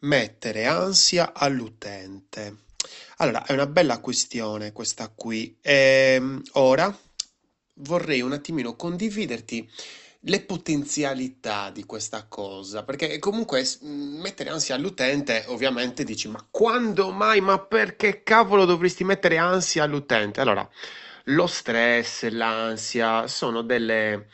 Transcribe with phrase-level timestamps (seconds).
[0.00, 2.66] Mettere ansia all'utente.
[3.16, 5.58] Allora, è una bella questione questa qui.
[5.60, 6.96] Ehm, ora
[7.80, 9.68] vorrei un attimino condividerti
[10.22, 17.40] le potenzialità di questa cosa, perché comunque mettere ansia all'utente, ovviamente dici, ma quando mai?
[17.40, 20.40] Ma perché cavolo dovresti mettere ansia all'utente?
[20.40, 20.68] Allora,
[21.24, 24.28] lo stress, l'ansia sono delle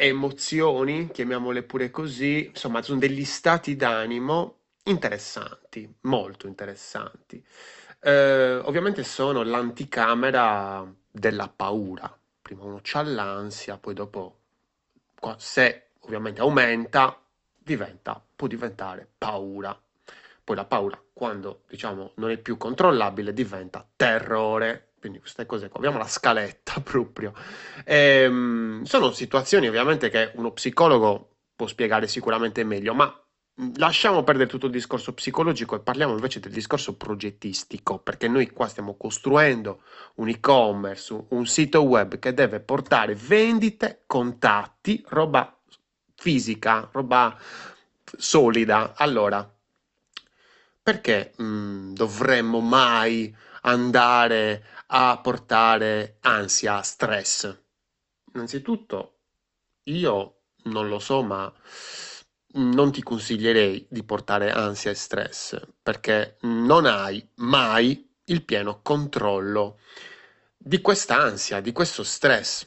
[0.00, 7.44] emozioni, chiamiamole pure così, insomma, sono degli stati d'animo interessanti, molto interessanti.
[8.00, 12.16] Eh, ovviamente sono l'anticamera della paura.
[12.40, 14.38] Prima uno c'ha l'ansia, poi dopo,
[15.36, 17.20] se ovviamente aumenta,
[17.56, 19.76] diventa, può diventare paura.
[20.44, 24.87] Poi la paura, quando diciamo non è più controllabile, diventa terrore.
[24.98, 27.32] Quindi queste cose qua, abbiamo la scaletta proprio.
[27.84, 33.12] Ehm, sono situazioni ovviamente che uno psicologo può spiegare sicuramente meglio, ma
[33.76, 38.68] lasciamo perdere tutto il discorso psicologico e parliamo invece del discorso progettistico, perché noi qua
[38.68, 39.82] stiamo costruendo
[40.16, 45.56] un e-commerce, un sito web che deve portare vendite, contatti, roba
[46.14, 47.36] fisica, roba
[48.16, 48.94] solida.
[48.96, 49.48] Allora,
[50.82, 57.56] perché mh, dovremmo mai andare a portare ansia, stress?
[58.34, 59.20] Innanzitutto,
[59.84, 61.52] io non lo so, ma
[62.50, 69.78] non ti consiglierei di portare ansia e stress perché non hai mai il pieno controllo
[70.56, 72.66] di questa ansia, di questo stress.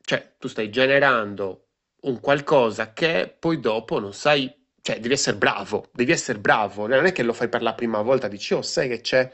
[0.00, 1.68] Cioè, tu stai generando
[2.02, 7.04] un qualcosa che poi dopo non sai, cioè devi essere bravo, devi essere bravo, non
[7.06, 9.30] è che lo fai per la prima volta, dici, oh, sai che c'è?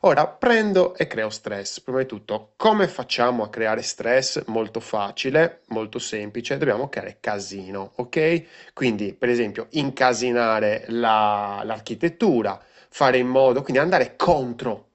[0.00, 1.80] Ora prendo e creo stress.
[1.80, 4.42] Prima di tutto, come facciamo a creare stress?
[4.46, 8.72] Molto facile, molto semplice, dobbiamo creare casino, ok?
[8.74, 14.86] Quindi, per esempio, incasinare la- l'architettura, fare in modo, quindi andare contro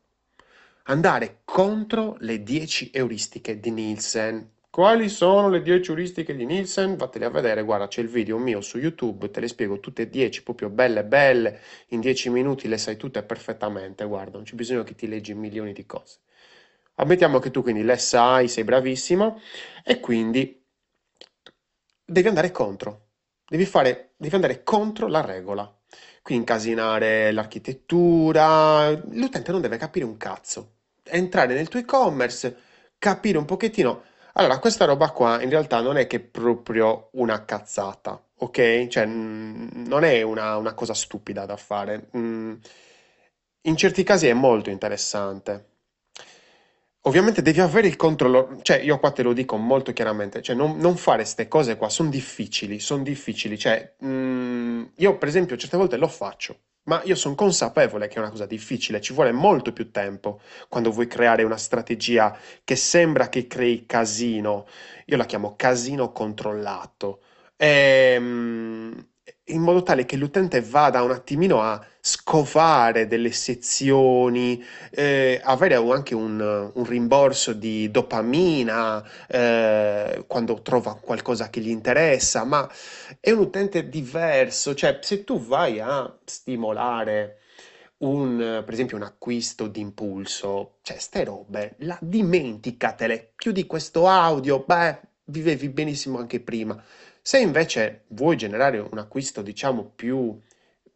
[0.88, 4.50] andare contro le 10 euristiche di Nielsen.
[4.76, 6.98] Quali sono le 10 euristiche di Nielsen?
[6.98, 10.10] Vattene a vedere, guarda, c'è il video mio su YouTube, te le spiego tutte e
[10.10, 14.84] 10, proprio belle belle, in 10 minuti le sai tutte perfettamente, guarda, non c'è bisogno
[14.84, 16.18] che ti leggi milioni di cose.
[16.96, 19.40] Ammettiamo che tu quindi le sai, sei bravissimo
[19.82, 20.62] e quindi
[22.04, 23.12] devi andare contro,
[23.48, 25.74] devi fare, devi andare contro la regola.
[26.22, 30.74] Quindi incasinare l'architettura, l'utente non deve capire un cazzo.
[31.02, 32.58] Entrare nel tuo e-commerce,
[32.98, 34.12] capire un pochettino.
[34.38, 38.88] Allora, questa roba qua in realtà non è che è proprio una cazzata, ok?
[38.88, 42.10] Cioè, mm, non è una, una cosa stupida da fare.
[42.18, 42.54] Mm,
[43.64, 45.66] in certi casi è molto interessante.
[47.08, 50.78] Ovviamente devi avere il controllo, cioè io qua te lo dico molto chiaramente, cioè non,
[50.78, 55.78] non fare queste cose qua, sono difficili, sono difficili, cioè mm, io per esempio certe
[55.78, 59.72] volte lo faccio, ma io sono consapevole che è una cosa difficile, ci vuole molto
[59.74, 64.66] più tempo quando vuoi creare una strategia che sembra che crei casino,
[65.06, 67.22] io la chiamo casino controllato,
[67.58, 69.08] Ehm,
[69.50, 76.16] in modo tale che l'utente vada un attimino a scovare delle sezioni, eh, avere anche
[76.16, 82.68] un, un rimborso di dopamina eh, quando trova qualcosa che gli interessa, ma
[83.20, 87.40] è un utente diverso, cioè se tu vai a stimolare
[87.98, 95.00] un, per esempio un acquisto d'impulso, cioè ste robe, la dimenticatele, chiudi questo audio, beh,
[95.26, 96.82] vivevi benissimo anche prima.
[97.28, 100.40] Se invece vuoi generare un acquisto, diciamo, più,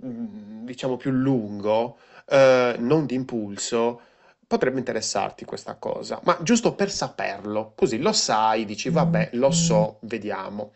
[0.06, 1.98] mm, diciamo, più lungo,
[2.28, 4.00] eh, non d'impulso,
[4.46, 9.98] potrebbe interessarti questa cosa, ma giusto per saperlo, così lo sai, dici, vabbè, lo so,
[10.02, 10.74] vediamo.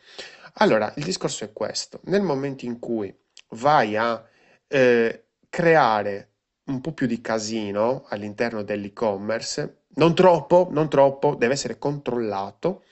[0.53, 1.99] Allora, il discorso è questo.
[2.05, 3.15] Nel momento in cui
[3.49, 4.25] vai a
[4.67, 6.29] eh, creare
[6.63, 12.85] un po' più di casino all'interno dell'e-commerce, non troppo, non troppo, deve essere controllato.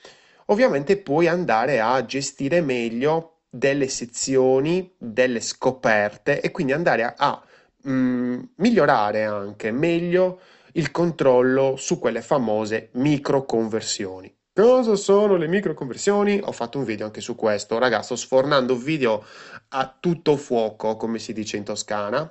[0.52, 7.42] Ovviamente puoi andare a gestire meglio delle sezioni, delle scoperte e quindi andare a, a,
[7.88, 10.40] mm, migliorare anche meglio
[10.72, 14.30] il controllo su quelle famose microconversioni.
[14.52, 16.38] Cosa sono le microconversioni?
[16.44, 17.78] Ho fatto un video anche su questo.
[17.78, 19.24] Ragazzi, sto sfornando video
[19.70, 22.30] a tutto fuoco, come si dice in Toscana.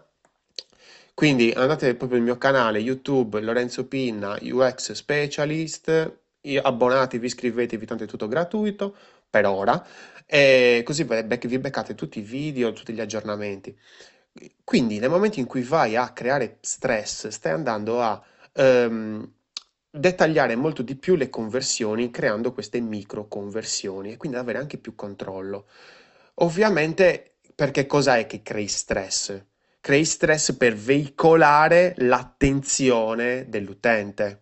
[1.16, 6.20] Quindi andate proprio nel mio canale YouTube Lorenzo Pinna UX Specialist,
[6.62, 8.96] abbonatevi, iscrivetevi, tanto è tutto gratuito
[9.30, 9.86] per ora,
[10.26, 13.78] e così vi beccate tutti i video, tutti gli aggiornamenti.
[14.64, 18.22] Quindi nel momento in cui vai a creare stress, stai andando a
[18.54, 19.32] ehm,
[19.90, 24.96] dettagliare molto di più le conversioni creando queste micro conversioni e quindi avere anche più
[24.96, 25.68] controllo.
[26.36, 29.44] Ovviamente, perché cos'è che crei stress?
[29.82, 34.41] crei stress per veicolare l'attenzione dell'utente.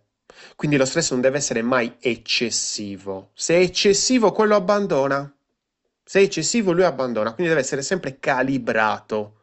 [0.55, 3.31] Quindi lo stress non deve essere mai eccessivo.
[3.33, 5.33] Se è eccessivo, quello abbandona.
[6.03, 7.33] Se è eccessivo, lui abbandona.
[7.33, 9.35] Quindi deve essere sempre calibrato.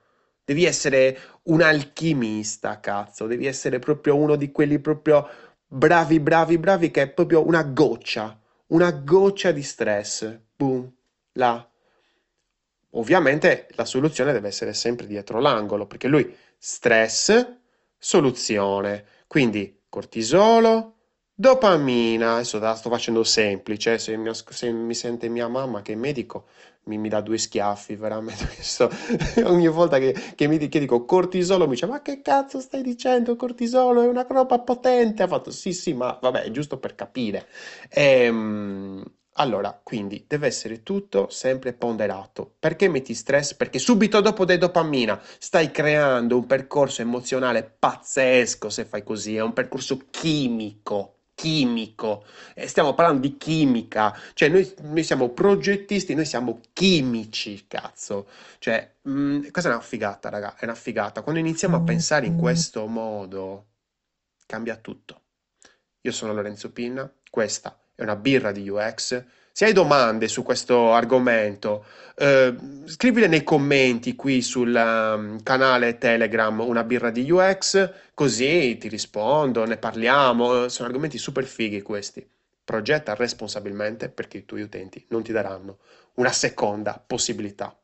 [0.44, 3.26] Devi essere un alchimista, cazzo.
[3.26, 5.28] Devi essere proprio uno di quelli proprio
[5.66, 8.38] bravi, bravi, bravi, che è proprio una goccia.
[8.68, 10.38] Una goccia di stress.
[10.56, 10.92] Boom.
[11.32, 11.68] Là.
[12.90, 17.56] Ovviamente la soluzione deve essere sempre dietro l'angolo, perché lui stress,
[17.98, 19.04] soluzione.
[19.26, 20.94] Quindi cortisolo,
[21.34, 22.34] dopamina.
[22.34, 26.48] Adesso la sto facendo semplice, se mi, se mi sente mia mamma che è medico
[26.84, 28.46] mi, mi dà due schiaffi, veramente.
[28.60, 28.90] Sto,
[29.44, 33.36] ogni volta che, che, mi, che dico cortisolo mi dice ma che cazzo stai dicendo?
[33.36, 35.22] Cortisolo è una roba potente.
[35.22, 37.46] Ha fatto sì sì ma vabbè è giusto per capire.
[37.88, 39.02] Ehm...
[39.38, 42.54] Allora, quindi deve essere tutto sempre ponderato.
[42.58, 43.54] Perché metti stress?
[43.54, 49.52] Perché subito dopo dopamina stai creando un percorso emozionale pazzesco se fai così, è un
[49.52, 51.12] percorso chimico.
[51.36, 52.24] Chimico,
[52.54, 58.26] e stiamo parlando di chimica, cioè noi, noi siamo progettisti, noi siamo chimici, cazzo.
[58.58, 61.20] Cioè, mh, mm, questa è una figata, raga, è una figata.
[61.20, 63.66] Quando iniziamo a pensare in questo modo,
[64.46, 65.24] cambia tutto.
[66.00, 69.24] Io sono Lorenzo Pinna, questa è una birra di UX.
[69.50, 72.54] Se hai domande su questo argomento, eh,
[72.84, 79.64] scrivile nei commenti qui sul um, canale Telegram Una birra di UX, così ti rispondo,
[79.64, 80.68] ne parliamo.
[80.68, 82.26] Sono argomenti super fighi questi.
[82.62, 85.78] Progetta responsabilmente perché i tuoi utenti non ti daranno
[86.14, 87.74] una seconda possibilità.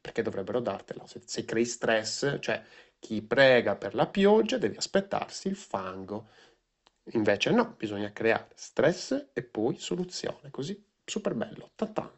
[0.00, 1.06] Perché dovrebbero dartela.
[1.06, 2.60] Se, se crei stress, cioè
[2.98, 6.28] chi prega per la pioggia deve aspettarsi il fango.
[7.10, 11.70] Invece no, bisogna creare stress e poi soluzione, così super bello.
[11.76, 12.12] Ta-ta.